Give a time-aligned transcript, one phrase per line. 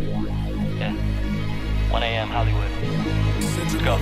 [0.00, 0.94] Yeah.
[1.90, 2.28] 1 a.m.
[2.28, 2.68] Hollywood.
[3.84, 3.98] Go.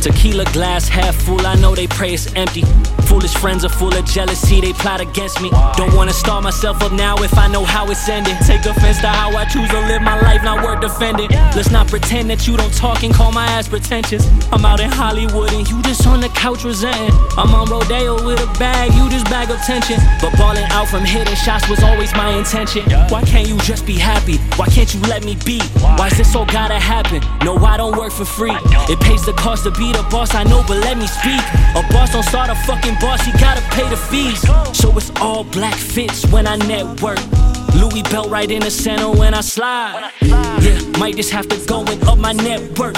[0.00, 2.62] Tequila glass half full, I know they pray it's empty.
[3.06, 5.50] Foolish friends are full of jealousy, they plot against me.
[5.76, 8.36] Don't wanna start myself up now if I know how it's ending.
[8.46, 11.28] Take offense to how I choose to live my life, not worth defending.
[11.56, 14.28] Let's not pretend that you don't talk and call my ass pretentious.
[14.52, 17.14] I'm out in Hollywood and you just on the couch resenting.
[17.36, 19.98] I'm on Rodeo with a bag, you bag of tension.
[20.20, 22.82] But balling out from hitting shots was always my intention.
[23.08, 24.38] Why can't you just be happy?
[24.56, 25.60] Why can't you let me be?
[25.98, 27.20] Why is this all gotta happen?
[27.44, 28.56] No, I don't work for free.
[28.88, 31.42] It pays the cost to be the boss, I know, but let me speak.
[31.74, 34.40] A boss don't start a fucking boss, he gotta pay the fees.
[34.76, 37.18] So it's all black fits when I network.
[37.74, 40.10] Louis belt right in the center when I slide.
[40.22, 42.96] Yeah, might just have to go and up my net worth.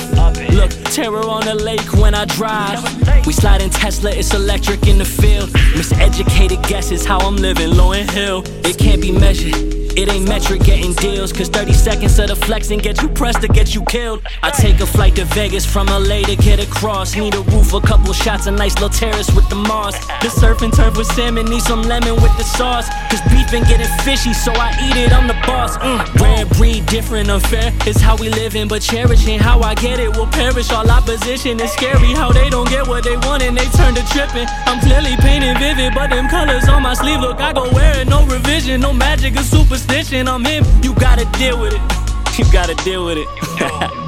[0.52, 2.82] Look, terror on the lake when I drive.
[3.26, 5.50] We slide in Tesla, it's electric in the field.
[5.74, 8.42] Miseducated guesses how I'm living, low and hill.
[8.64, 9.77] It can't be measured.
[9.98, 13.48] It ain't metric getting deals, cause 30 seconds of the flexing get you pressed to
[13.48, 14.22] get you killed.
[14.44, 17.16] I take a flight to Vegas from LA to get across.
[17.16, 19.98] Need a roof, a couple shots, a nice little terrace with the moss.
[20.22, 22.86] The surf and turf with salmon, need some lemon with the sauce.
[23.10, 25.76] Cause beef been getting fishy, so I eat it, I'm the boss.
[25.78, 25.98] Mm.
[26.22, 27.74] Rare breed, different, unfair.
[27.84, 30.70] It's how we living, but cherishing how I get it will perish.
[30.70, 34.06] All opposition is scary, how they don't get what they want and they turn to
[34.14, 34.46] tripping.
[34.70, 38.08] I'm clearly painting vivid, but them colors on my sleeve look, I go wear it,
[38.08, 40.28] no revision, no magic or superstition.
[40.28, 41.82] I'm him, you gotta deal with it.
[42.38, 44.04] You gotta deal with it.